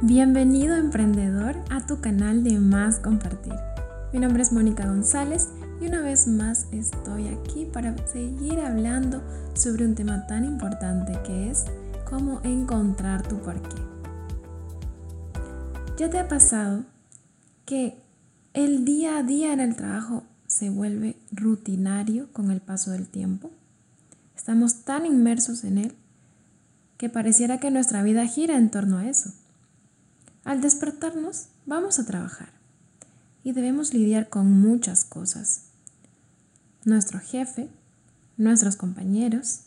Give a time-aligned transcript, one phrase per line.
[0.00, 3.54] Bienvenido emprendedor a tu canal de Más Compartir.
[4.12, 5.48] Mi nombre es Mónica González
[5.80, 9.24] y una vez más estoy aquí para seguir hablando
[9.54, 11.64] sobre un tema tan importante que es
[12.08, 13.82] cómo encontrar tu porqué.
[15.96, 16.84] ¿Ya te ha pasado
[17.64, 18.00] que
[18.54, 23.50] el día a día en el trabajo se vuelve rutinario con el paso del tiempo?
[24.36, 25.94] Estamos tan inmersos en él
[26.98, 29.32] que pareciera que nuestra vida gira en torno a eso.
[30.48, 32.48] Al despertarnos, vamos a trabajar
[33.44, 35.64] y debemos lidiar con muchas cosas.
[36.86, 37.68] Nuestro jefe,
[38.38, 39.64] nuestros compañeros.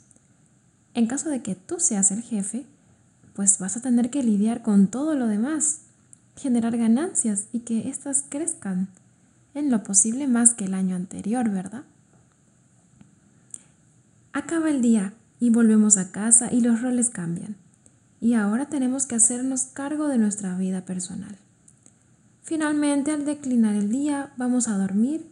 [0.96, 2.66] En caso de que tú seas el jefe,
[3.36, 5.82] pues vas a tener que lidiar con todo lo demás,
[6.36, 8.88] generar ganancias y que éstas crezcan
[9.54, 11.84] en lo posible más que el año anterior, ¿verdad?
[14.34, 17.61] Acaba el día y volvemos a casa y los roles cambian.
[18.22, 21.38] Y ahora tenemos que hacernos cargo de nuestra vida personal.
[22.44, 25.26] Finalmente, al declinar el día, vamos a dormir,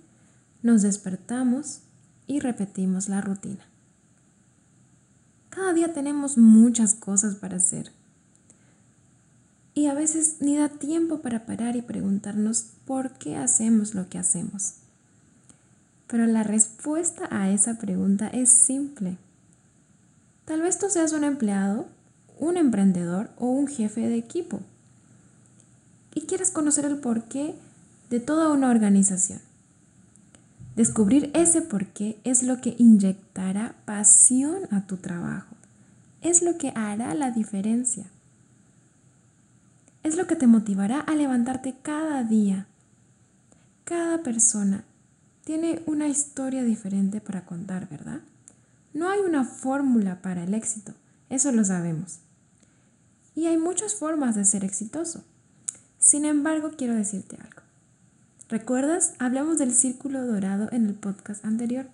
[0.64, 1.82] nos despertamos
[2.26, 3.64] y repetimos la rutina.
[5.50, 7.92] Cada día tenemos muchas cosas para hacer.
[9.76, 14.18] Y a veces ni da tiempo para parar y preguntarnos por qué hacemos lo que
[14.18, 14.76] hacemos.
[16.08, 19.18] Pero la respuesta a esa pregunta es simple.
[20.46, 21.88] Tal vez tú seas un empleado,
[22.40, 24.62] un emprendedor o un jefe de equipo
[26.16, 27.56] y quieres conocer el porqué
[28.10, 29.40] de toda una organización.
[30.76, 35.56] Descubrir ese porqué es lo que inyectará pasión a tu trabajo.
[36.22, 38.06] Es lo que hará la diferencia.
[40.04, 42.66] Es lo que te motivará a levantarte cada día.
[43.84, 44.84] Cada persona
[45.44, 48.22] tiene una historia diferente para contar, ¿verdad?
[48.94, 50.94] No hay una fórmula para el éxito,
[51.30, 52.20] eso lo sabemos.
[53.40, 55.24] Y hay muchas formas de ser exitoso.
[55.98, 57.62] Sin embargo, quiero decirte algo.
[58.50, 59.14] ¿Recuerdas?
[59.18, 61.86] Hablamos del círculo dorado en el podcast anterior.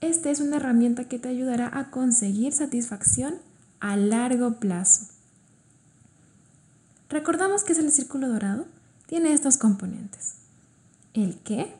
[0.00, 3.34] Esta es una herramienta que te ayudará a conseguir satisfacción
[3.80, 5.06] a largo plazo.
[7.08, 8.66] Recordamos que es el círculo dorado.
[9.06, 10.34] Tiene estos componentes.
[11.12, 11.74] El qué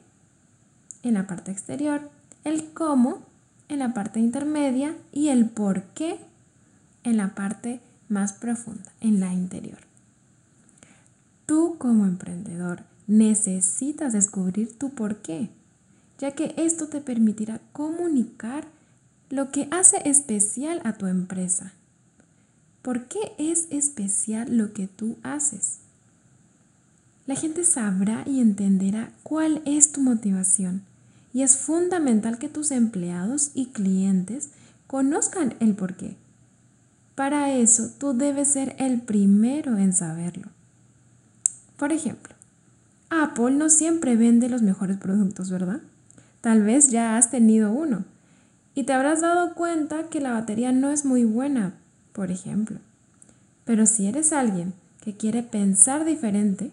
[1.04, 2.10] en la parte exterior,
[2.42, 3.20] el cómo
[3.68, 6.18] en la parte intermedia y el por qué
[7.04, 9.78] en la parte más profunda, en la interior.
[11.46, 15.50] Tú como emprendedor necesitas descubrir tu por qué,
[16.18, 18.66] ya que esto te permitirá comunicar
[19.30, 21.72] lo que hace especial a tu empresa.
[22.82, 25.80] ¿Por qué es especial lo que tú haces?
[27.26, 30.82] La gente sabrá y entenderá cuál es tu motivación
[31.34, 34.50] y es fundamental que tus empleados y clientes
[34.86, 36.16] conozcan el por qué.
[37.18, 40.50] Para eso tú debes ser el primero en saberlo.
[41.76, 42.32] Por ejemplo,
[43.10, 45.80] Apple no siempre vende los mejores productos, ¿verdad?
[46.42, 48.04] Tal vez ya has tenido uno
[48.76, 51.74] y te habrás dado cuenta que la batería no es muy buena,
[52.12, 52.78] por ejemplo.
[53.64, 56.70] Pero si eres alguien que quiere pensar diferente,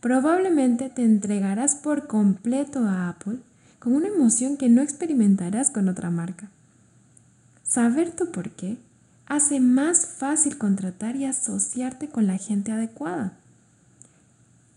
[0.00, 3.38] probablemente te entregarás por completo a Apple
[3.80, 6.48] con una emoción que no experimentarás con otra marca.
[7.64, 8.78] Saber tu por qué
[9.30, 13.32] hace más fácil contratar y asociarte con la gente adecuada.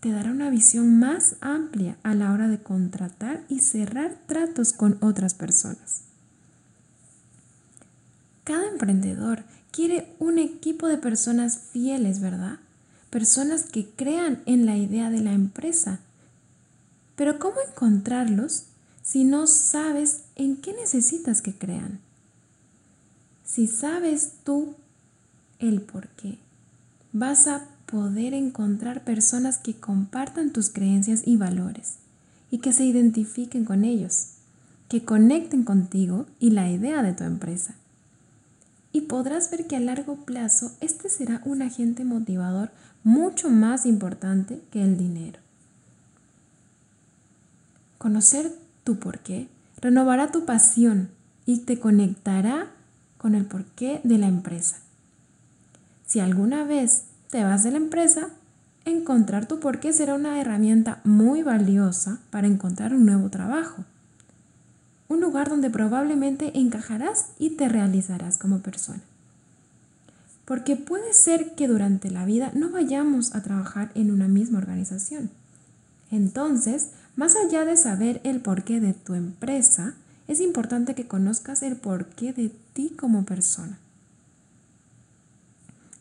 [0.00, 4.96] Te dará una visión más amplia a la hora de contratar y cerrar tratos con
[5.00, 6.04] otras personas.
[8.44, 9.42] Cada emprendedor
[9.72, 12.60] quiere un equipo de personas fieles, ¿verdad?
[13.10, 15.98] Personas que crean en la idea de la empresa.
[17.16, 18.66] Pero ¿cómo encontrarlos
[19.04, 22.00] si no sabes en qué necesitas que crean.
[23.54, 24.74] Si sabes tú
[25.60, 26.38] el por qué,
[27.12, 31.98] vas a poder encontrar personas que compartan tus creencias y valores
[32.50, 34.30] y que se identifiquen con ellos,
[34.88, 37.76] que conecten contigo y la idea de tu empresa.
[38.90, 42.72] Y podrás ver que a largo plazo este será un agente motivador
[43.04, 45.38] mucho más importante que el dinero.
[47.98, 48.50] Conocer
[48.82, 49.46] tu porqué,
[49.80, 51.10] renovará tu pasión
[51.46, 52.72] y te conectará
[53.24, 54.76] con el porqué de la empresa.
[56.06, 58.28] Si alguna vez te vas de la empresa,
[58.84, 63.82] encontrar tu porqué será una herramienta muy valiosa para encontrar un nuevo trabajo.
[65.08, 69.00] Un lugar donde probablemente encajarás y te realizarás como persona.
[70.44, 75.30] Porque puede ser que durante la vida no vayamos a trabajar en una misma organización.
[76.10, 79.94] Entonces, más allá de saber el porqué de tu empresa,
[80.28, 83.78] es importante que conozcas el porqué de ti como persona.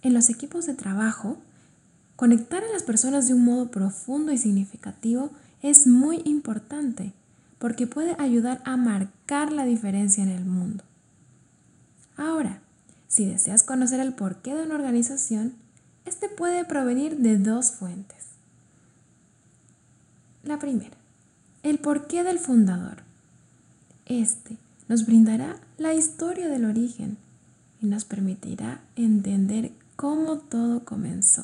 [0.02, 1.38] En los equipos de trabajo
[2.16, 5.32] Conectar a las personas de un modo profundo y significativo
[5.62, 7.12] es muy importante
[7.58, 10.84] porque puede ayudar a marcar la diferencia en el mundo.
[12.16, 12.62] Ahora,
[13.08, 15.54] si deseas conocer el porqué de una organización,
[16.06, 18.28] este puede provenir de dos fuentes.
[20.44, 20.96] La primera,
[21.64, 22.98] el porqué del fundador.
[24.06, 24.58] Este
[24.88, 27.18] nos brindará la historia del origen
[27.82, 31.44] y nos permitirá entender cómo todo comenzó.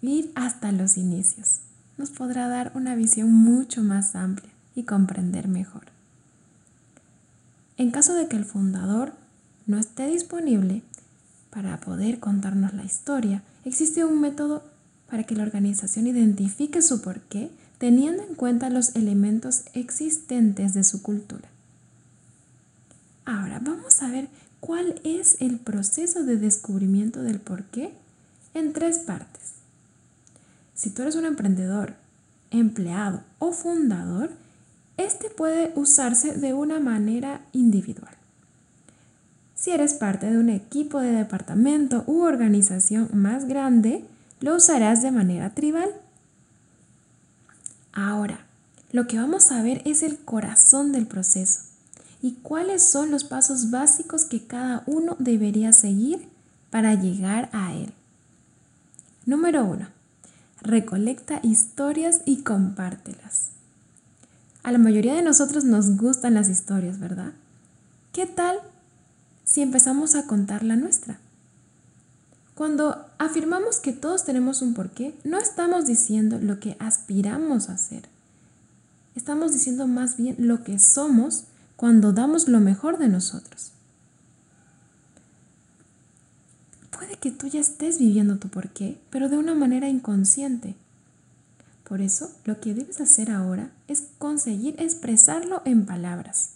[0.00, 1.60] Ir hasta los inicios
[1.96, 5.82] nos podrá dar una visión mucho más amplia y comprender mejor.
[7.76, 9.12] En caso de que el fundador
[9.66, 10.82] no esté disponible
[11.50, 14.64] para poder contarnos la historia, existe un método
[15.08, 21.02] para que la organización identifique su porqué teniendo en cuenta los elementos existentes de su
[21.02, 21.51] cultura.
[23.24, 24.28] Ahora vamos a ver
[24.60, 27.92] cuál es el proceso de descubrimiento del porqué
[28.54, 29.52] en tres partes.
[30.74, 31.94] Si tú eres un emprendedor,
[32.50, 34.30] empleado o fundador,
[34.96, 38.14] este puede usarse de una manera individual.
[39.54, 44.04] Si eres parte de un equipo de departamento u organización más grande,
[44.40, 45.90] lo usarás de manera tribal.
[47.92, 48.44] Ahora,
[48.90, 51.71] lo que vamos a ver es el corazón del proceso
[52.22, 56.28] y cuáles son los pasos básicos que cada uno debería seguir
[56.70, 57.92] para llegar a él.
[59.26, 59.86] Número 1.
[60.62, 63.48] Recolecta historias y compártelas.
[64.62, 67.32] A la mayoría de nosotros nos gustan las historias, ¿verdad?
[68.12, 68.60] ¿Qué tal
[69.44, 71.18] si empezamos a contar la nuestra.
[72.54, 78.02] Cuando afirmamos que todos tenemos un porqué, no estamos diciendo lo que aspiramos a hacer.
[79.14, 81.44] Estamos diciendo más bien lo que somos
[81.82, 83.72] cuando damos lo mejor de nosotros.
[86.96, 90.76] Puede que tú ya estés viviendo tu porqué, pero de una manera inconsciente.
[91.82, 96.50] Por eso, lo que debes hacer ahora es conseguir expresarlo en palabras.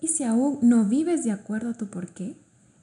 [0.00, 2.36] Y si aún no vives de acuerdo a tu porqué,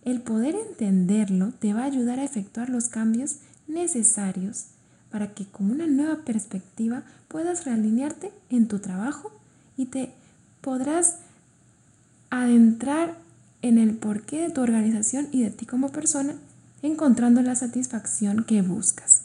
[0.04, 3.38] el poder entenderlo te va a ayudar a efectuar los cambios
[3.70, 4.66] necesarios
[5.10, 9.32] para que con una nueva perspectiva puedas realinearte en tu trabajo
[9.78, 10.12] y te
[10.64, 11.18] podrás
[12.32, 13.16] adentrar
[13.62, 16.34] en el porqué de tu organización y de ti como persona,
[16.82, 19.22] encontrando la satisfacción que buscas.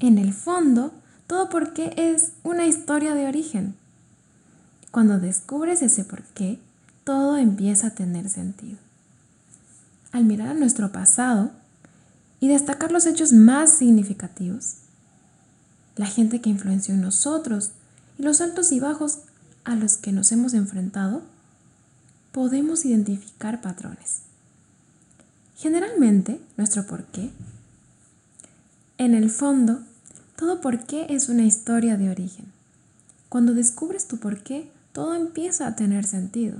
[0.00, 0.92] En el fondo,
[1.26, 3.74] todo porqué es una historia de origen
[4.94, 6.60] cuando descubres ese por qué,
[7.02, 8.78] todo empieza a tener sentido.
[10.12, 11.50] Al mirar a nuestro pasado
[12.38, 14.74] y destacar los hechos más significativos,
[15.96, 17.72] la gente que influenció en nosotros
[18.20, 19.18] y los altos y bajos
[19.64, 21.22] a los que nos hemos enfrentado,
[22.32, 24.22] podemos identificar patrones.
[25.56, 27.30] Generalmente, nuestro porqué,
[28.98, 29.80] en el fondo,
[30.36, 32.46] todo porqué es una historia de origen.
[33.28, 36.58] Cuando descubres tu porqué, todo empieza a tener sentido.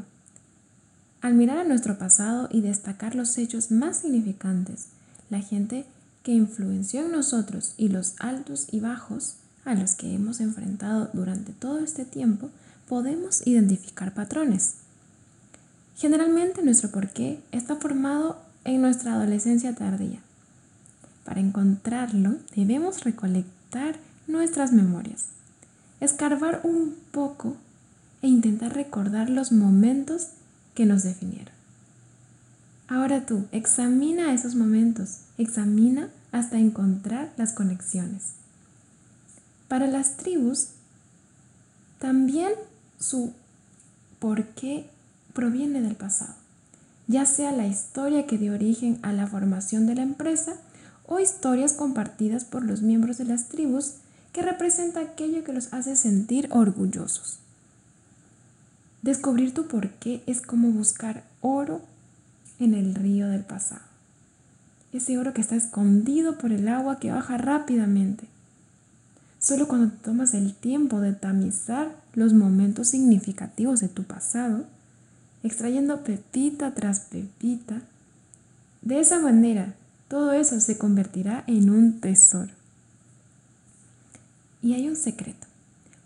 [1.21, 4.89] Al mirar a nuestro pasado y destacar los hechos más significantes,
[5.31, 5.87] la gente
[6.25, 11.53] que influenció en nosotros y los altos y bajos a los que hemos enfrentado durante
[11.53, 12.51] todo este tiempo,
[12.89, 14.75] podemos identificar patrones.
[15.97, 20.21] Generalmente nuestro porqué está formado en nuestra adolescencia tardía.
[21.25, 25.27] Para encontrarlo debemos recolectar nuestras memorias,
[26.01, 27.57] escarbar un poco
[28.23, 30.29] e intentar recordar los momentos
[30.75, 31.55] que nos definieron.
[32.89, 38.33] Ahora tú, examina esos momentos, examina hasta encontrar las conexiones.
[39.69, 40.69] Para las tribus,
[41.99, 42.53] también
[42.99, 43.33] su
[44.19, 44.89] por qué
[45.33, 46.35] proviene del pasado,
[47.07, 50.55] ya sea la historia que dio origen a la formación de la empresa
[51.07, 53.95] o historias compartidas por los miembros de las tribus
[54.33, 57.39] que representa aquello que los hace sentir orgullosos.
[59.03, 61.83] Descubrir tu porqué es como buscar oro
[62.59, 63.83] en el río del pasado.
[64.93, 68.27] Ese oro que está escondido por el agua que baja rápidamente.
[69.39, 74.65] Solo cuando te tomas el tiempo de tamizar los momentos significativos de tu pasado,
[75.43, 77.83] extrayendo pepita tras pepita,
[78.83, 79.75] de esa manera
[80.09, 82.53] todo eso se convertirá en un tesoro.
[84.63, 85.47] Y hay un secreto.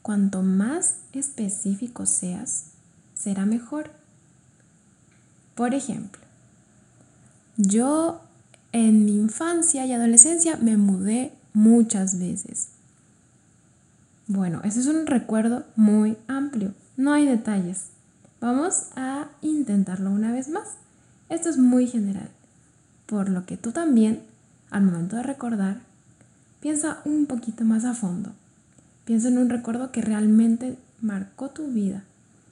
[0.02, 2.68] Cuanto más específico seas,
[3.14, 3.90] será mejor.
[5.54, 6.22] Por ejemplo,
[7.56, 8.20] yo
[8.72, 12.68] en mi infancia y adolescencia me mudé muchas veces.
[14.28, 17.86] Bueno, ese es un recuerdo muy amplio, no hay detalles.
[18.40, 20.74] Vamos a intentarlo una vez más.
[21.28, 22.28] Esto es muy general,
[23.06, 24.22] por lo que tú también
[24.70, 25.80] al momento de recordar,
[26.60, 28.32] piensa un poquito más a fondo.
[29.04, 32.04] Piensa en un recuerdo que realmente marcó tu vida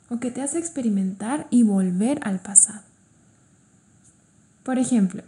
[0.09, 2.81] o que te hace experimentar y volver al pasado.
[4.63, 5.23] Por ejemplo,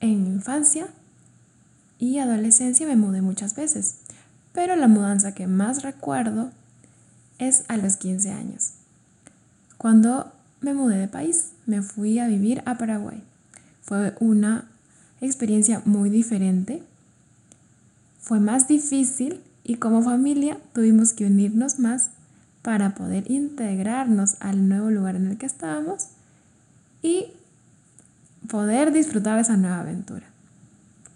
[0.00, 0.88] en mi infancia
[2.04, 3.96] y adolescencia me mudé muchas veces,
[4.52, 6.50] pero la mudanza que más recuerdo
[7.38, 8.72] es a los 15 años.
[9.78, 10.30] Cuando
[10.60, 13.22] me mudé de país, me fui a vivir a Paraguay.
[13.82, 14.66] Fue una
[15.22, 16.82] experiencia muy diferente.
[18.20, 22.10] Fue más difícil y como familia tuvimos que unirnos más
[22.60, 26.08] para poder integrarnos al nuevo lugar en el que estábamos
[27.02, 27.28] y
[28.48, 30.33] poder disfrutar esa nueva aventura.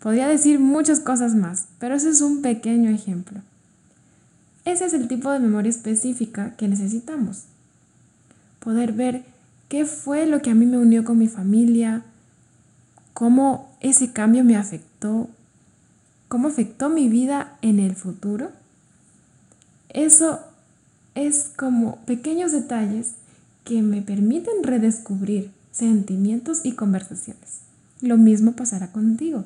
[0.00, 3.40] Podría decir muchas cosas más, pero ese es un pequeño ejemplo.
[4.64, 7.44] Ese es el tipo de memoria específica que necesitamos.
[8.60, 9.24] Poder ver
[9.68, 12.02] qué fue lo que a mí me unió con mi familia,
[13.14, 15.28] cómo ese cambio me afectó,
[16.28, 18.50] cómo afectó mi vida en el futuro.
[19.88, 20.40] Eso
[21.14, 23.12] es como pequeños detalles
[23.64, 27.60] que me permiten redescubrir sentimientos y conversaciones.
[28.00, 29.44] Lo mismo pasará contigo.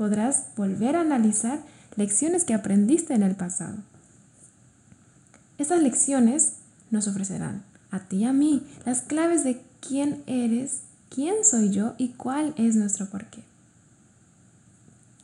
[0.00, 1.60] Podrás volver a analizar
[1.94, 3.76] lecciones que aprendiste en el pasado.
[5.58, 6.54] Esas lecciones
[6.90, 11.96] nos ofrecerán a ti y a mí las claves de quién eres, quién soy yo
[11.98, 13.42] y cuál es nuestro porqué.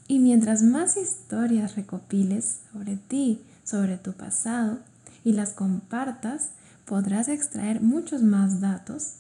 [0.09, 4.81] Y mientras más historias recopiles sobre ti, sobre tu pasado,
[5.25, 6.51] y las compartas,
[6.85, 9.15] podrás extraer muchos más datos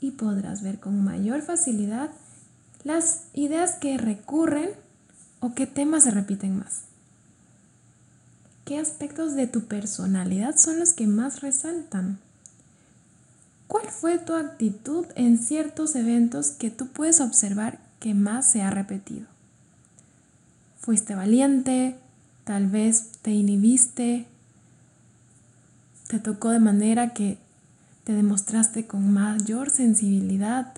[0.00, 2.10] y podrás ver con mayor facilidad
[2.82, 4.70] las ideas que recurren
[5.40, 6.82] o qué temas se repiten más.
[8.64, 12.18] ¿Qué aspectos de tu personalidad son los que más resaltan?
[13.66, 18.70] ¿Cuál fue tu actitud en ciertos eventos que tú puedes observar que más se ha
[18.70, 19.26] repetido?
[20.80, 21.96] ¿Fuiste valiente?
[22.44, 24.26] ¿Tal vez te inhibiste?
[26.10, 27.38] te tocó de manera que
[28.02, 30.74] te demostraste con mayor sensibilidad,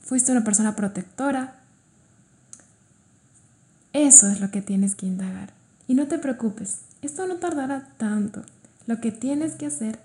[0.00, 1.56] fuiste una persona protectora.
[3.94, 5.54] Eso es lo que tienes que indagar.
[5.88, 8.42] Y no te preocupes, esto no tardará tanto.
[8.86, 9.98] Lo que tienes que hacer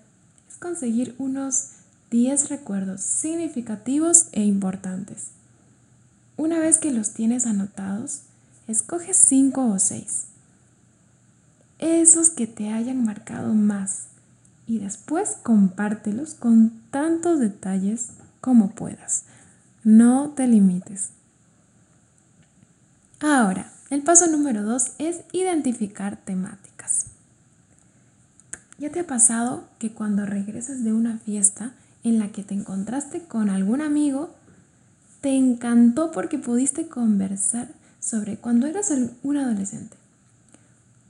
[0.50, 1.72] es conseguir unos
[2.12, 5.32] 10 recuerdos significativos e importantes.
[6.38, 8.22] Una vez que los tienes anotados,
[8.70, 10.30] escoge 5 o 6
[11.80, 14.08] esos que te hayan marcado más
[14.68, 19.24] y después compártelos con tantos detalles como puedas.
[19.84, 21.10] No te limites.
[23.22, 27.08] Ahora, el paso número dos es identificar temáticas.
[28.78, 33.24] ¿Ya te ha pasado que cuando regresas de una fiesta en la que te encontraste
[33.24, 34.34] con algún amigo,
[35.22, 37.68] te encantó porque pudiste conversar
[38.00, 38.94] sobre cuando eras
[39.24, 40.00] un adolescente?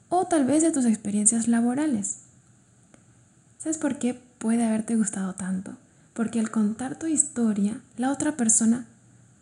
[0.10, 2.18] o tal vez de tus experiencias laborales.
[3.60, 5.74] ¿Sabes por qué puede haberte gustado tanto?
[6.14, 8.86] Porque al contar tu historia, la otra persona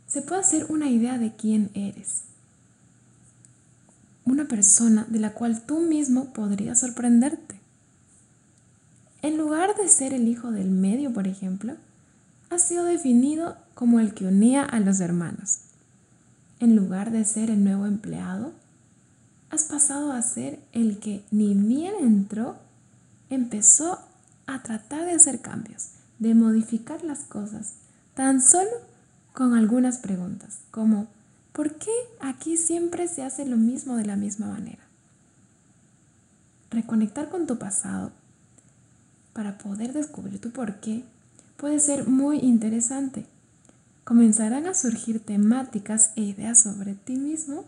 [0.07, 2.23] se puede hacer una idea de quién eres.
[4.27, 7.55] Una persona de la cual tú mismo podrías sorprenderte.
[9.21, 11.75] En lugar de ser el hijo del medio, por ejemplo,
[12.49, 15.59] has sido definido como el que unía a los hermanos.
[16.59, 18.51] En lugar de ser el nuevo empleado,
[19.49, 22.57] has pasado a ser el que ni bien entró,
[23.29, 23.97] empezó
[24.45, 27.75] a tratar de hacer cambios, de modificar las cosas,
[28.13, 28.71] tan solo
[29.31, 31.07] con algunas preguntas, como
[31.57, 34.83] ¿por qué aquí siempre se hace lo mismo de la misma manera?
[36.69, 38.11] Reconectar con tu pasado
[39.33, 41.03] para poder descubrir tu por qué
[41.57, 43.25] puede ser muy interesante.
[44.03, 47.65] Comenzarán a surgir temáticas e ideas sobre ti mismo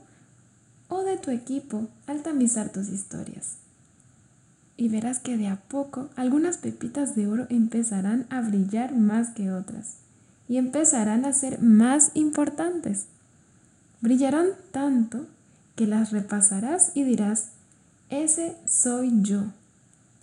[0.88, 3.56] o de tu equipo al tamizar tus historias.
[4.78, 9.52] Y verás que de a poco algunas pepitas de oro empezarán a brillar más que
[9.52, 9.96] otras
[10.48, 13.08] y empezarán a ser más importantes.
[14.02, 15.26] Brillarán tanto
[15.76, 17.50] que las repasarás y dirás,
[18.10, 19.44] ese soy yo,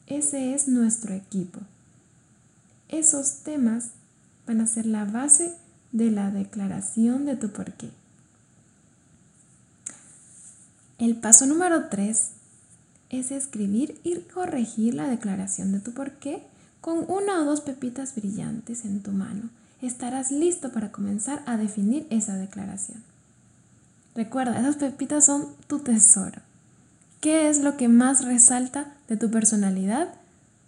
[0.06, 1.60] ese es nuestro equipo.
[2.88, 3.90] Esos temas
[4.46, 5.54] van a ser la base
[5.92, 7.90] de la declaración de tu porqué.
[10.98, 12.30] El paso número 3
[13.10, 16.42] es escribir y corregir la declaración de tu porqué
[16.80, 19.50] con una o dos pepitas brillantes en tu mano.
[19.82, 23.02] Estarás listo para comenzar a definir esa declaración.
[24.16, 26.40] Recuerda, esas pepitas son tu tesoro.
[27.20, 30.08] ¿Qué es lo que más resalta de tu personalidad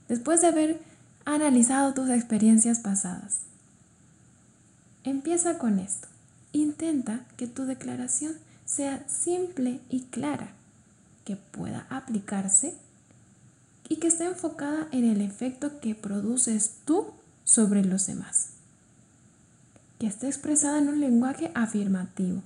[0.07, 0.83] después de haber
[1.25, 3.39] analizado tus experiencias pasadas?
[5.03, 6.09] Empieza con esto.
[6.53, 8.35] Intenta que tu declaración
[8.67, 10.49] sea simple y clara,
[11.25, 12.75] que pueda aplicarse
[13.89, 17.07] y que esté enfocada en el efecto que produces tú
[17.45, 18.49] sobre los demás.
[19.99, 22.43] Que esté expresada en un lenguaje afirmativo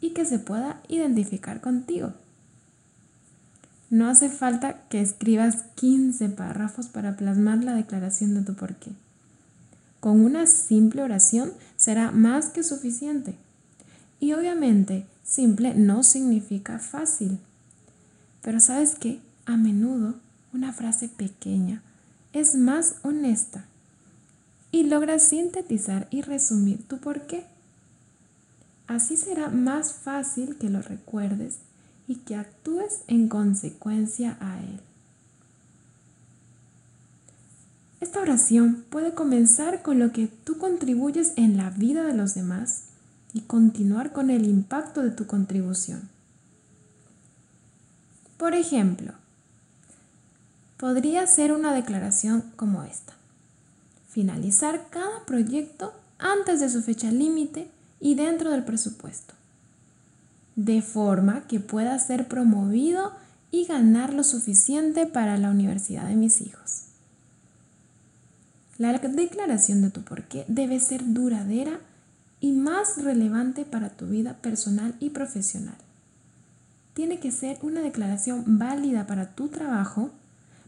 [0.00, 2.12] y que se pueda identificar contigo.
[3.90, 8.92] No hace falta que escribas 15 párrafos para plasmar la declaración de tu porqué.
[9.98, 13.34] Con una simple oración será más que suficiente.
[14.20, 17.38] Y obviamente, simple no significa fácil.
[18.42, 19.20] Pero sabes qué?
[19.44, 20.14] A menudo
[20.52, 21.82] una frase pequeña
[22.32, 23.64] es más honesta
[24.72, 27.44] y logra sintetizar y resumir tu porqué.
[28.90, 31.58] Así será más fácil que lo recuerdes
[32.08, 34.80] y que actúes en consecuencia a él.
[38.00, 42.86] Esta oración puede comenzar con lo que tú contribuyes en la vida de los demás
[43.32, 46.08] y continuar con el impacto de tu contribución.
[48.38, 49.12] Por ejemplo,
[50.78, 53.12] podría ser una declaración como esta.
[54.08, 57.70] Finalizar cada proyecto antes de su fecha límite
[58.00, 59.34] y dentro del presupuesto,
[60.56, 63.12] de forma que pueda ser promovido
[63.50, 66.84] y ganar lo suficiente para la universidad de mis hijos.
[68.78, 71.80] La declaración de tu porqué debe ser duradera
[72.40, 75.76] y más relevante para tu vida personal y profesional.
[76.94, 80.10] Tiene que ser una declaración válida para tu trabajo,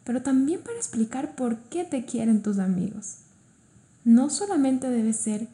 [0.04, 3.16] pero también para explicar por qué te quieren tus amigos.
[4.04, 5.48] No solamente debe ser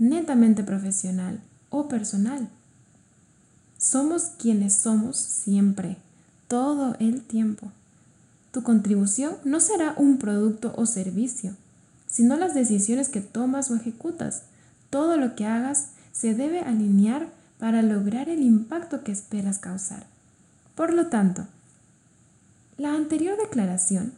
[0.00, 2.48] netamente profesional o personal.
[3.78, 5.98] Somos quienes somos siempre,
[6.48, 7.70] todo el tiempo.
[8.50, 11.54] Tu contribución no será un producto o servicio,
[12.08, 14.42] sino las decisiones que tomas o ejecutas.
[14.88, 20.06] Todo lo que hagas se debe alinear para lograr el impacto que esperas causar.
[20.74, 21.46] Por lo tanto,
[22.78, 24.14] la anterior declaración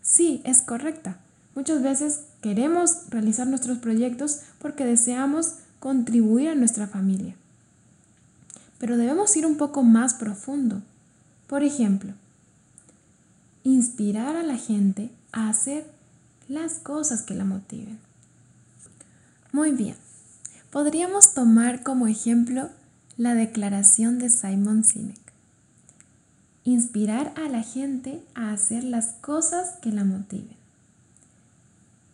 [0.00, 1.18] sí es correcta.
[1.56, 7.34] Muchas veces queremos realizar nuestros proyectos porque deseamos contribuir a nuestra familia.
[8.78, 10.82] Pero debemos ir un poco más profundo.
[11.46, 12.12] Por ejemplo,
[13.64, 15.86] inspirar a la gente a hacer
[16.48, 17.98] las cosas que la motiven.
[19.52, 19.96] Muy bien,
[20.70, 22.70] podríamos tomar como ejemplo
[23.16, 25.18] la declaración de Simon Sinek.
[26.64, 30.56] Inspirar a la gente a hacer las cosas que la motiven,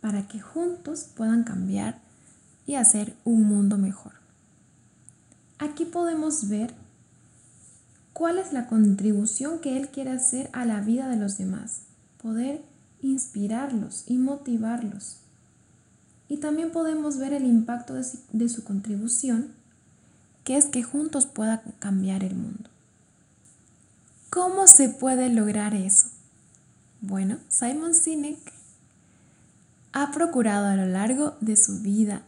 [0.01, 2.01] para que juntos puedan cambiar
[2.67, 4.13] y hacer un mundo mejor.
[5.59, 6.75] Aquí podemos ver
[8.13, 11.83] cuál es la contribución que él quiere hacer a la vida de los demás,
[12.23, 12.63] poder
[13.03, 15.19] inspirarlos y motivarlos.
[16.29, 19.53] Y también podemos ver el impacto de su, contribución,
[20.45, 22.69] que es que juntos pueda cambiar el mundo.
[24.31, 26.09] ¿Cómo se puede lograr eso?
[27.01, 28.56] Bueno, Simon Sinek
[29.97, 32.21] ha procurado a lo largo de su vida,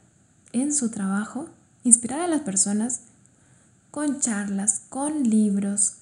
[0.55, 1.51] en su trabajo,
[1.85, 3.03] inspirar a las personas
[3.91, 5.97] con charlas, con libros,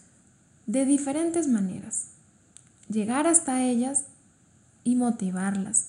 [0.66, 2.04] de diferentes maneras.
[2.88, 4.04] Llegar hasta ellas
[4.84, 5.86] y motivarlas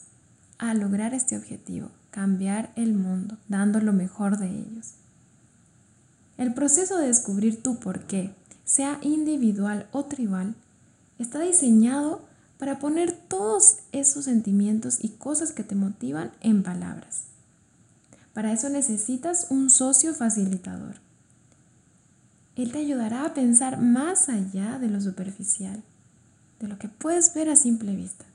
[0.57, 4.93] a lograr este objetivo, cambiar el mundo, dando lo mejor de ellos.
[6.39, 8.33] El proceso de descubrir tu por qué,
[8.65, 10.55] sea individual o tribal,
[11.19, 12.25] está diseñado
[12.58, 17.24] para poner todos esos sentimientos y cosas que te motivan en palabras.
[18.34, 20.96] Para eso necesitas un socio facilitador.
[22.56, 25.84] Él te ayudará a pensar más allá de lo superficial,
[26.60, 28.26] de lo que puedes ver a simple vista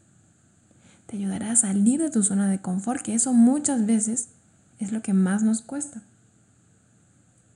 [1.13, 4.29] te ayudará a salir de tu zona de confort, que eso muchas veces
[4.79, 6.01] es lo que más nos cuesta.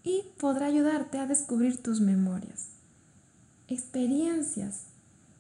[0.04, 2.66] Y podrá ayudarte a descubrir tus memorias,
[3.66, 4.82] experiencias,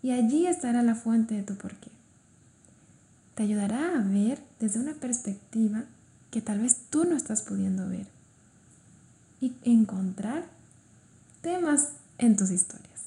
[0.06, 1.90] y allí estará la fuente de tu porqué.
[3.34, 5.82] Te ayudará a ver desde una perspectiva
[6.30, 8.06] que tal vez tú no estás pudiendo ver
[9.40, 10.44] y encontrar
[11.40, 11.88] temas
[12.18, 13.06] en tus historias.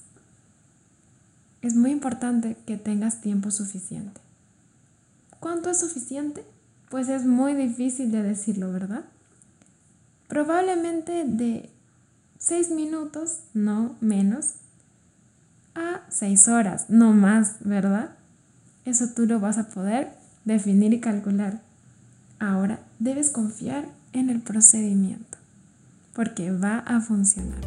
[1.62, 4.20] Es muy importante que tengas tiempo suficiente.
[5.40, 6.44] ¿Cuánto es suficiente?
[6.90, 9.06] Pues es muy difícil de decirlo, ¿verdad?
[10.28, 11.70] Probablemente de
[12.40, 14.56] 6 minutos, no menos,
[15.80, 18.12] a 6 horas, no más, ¿verdad?
[18.86, 20.12] Eso tú lo vas a poder
[20.46, 21.62] definir y calcular.
[22.40, 25.38] Ahora debes confiar en el procedimiento,
[26.14, 27.62] porque va a funcionar.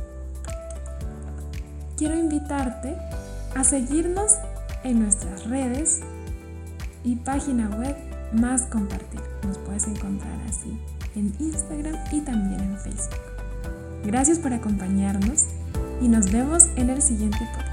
[1.97, 2.97] Quiero invitarte
[3.55, 4.33] a seguirnos
[4.85, 6.01] en nuestras redes
[7.05, 7.97] y página web
[8.33, 9.21] más compartir.
[9.47, 10.77] Nos puedes encontrar así
[11.15, 13.21] en Instagram y también en Facebook.
[14.05, 15.47] Gracias por acompañarnos
[16.01, 17.72] y nos vemos en el siguiente podcast.